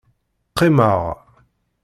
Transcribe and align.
Qqimeɣ. 0.51 0.99